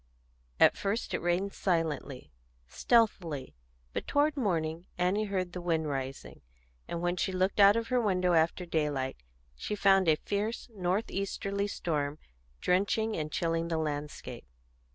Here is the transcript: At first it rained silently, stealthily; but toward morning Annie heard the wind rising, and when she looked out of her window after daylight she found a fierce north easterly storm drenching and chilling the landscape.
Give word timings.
At 0.59 0.75
first 0.75 1.13
it 1.13 1.21
rained 1.21 1.53
silently, 1.53 2.31
stealthily; 2.67 3.53
but 3.93 4.07
toward 4.07 4.35
morning 4.35 4.87
Annie 4.97 5.25
heard 5.25 5.53
the 5.53 5.61
wind 5.61 5.87
rising, 5.89 6.41
and 6.87 7.03
when 7.03 7.17
she 7.17 7.31
looked 7.31 7.59
out 7.59 7.75
of 7.75 7.89
her 7.89 8.01
window 8.01 8.33
after 8.33 8.65
daylight 8.65 9.17
she 9.55 9.75
found 9.75 10.07
a 10.07 10.15
fierce 10.15 10.67
north 10.75 11.11
easterly 11.11 11.67
storm 11.67 12.17
drenching 12.61 13.15
and 13.15 13.31
chilling 13.31 13.67
the 13.67 13.77
landscape. 13.77 14.47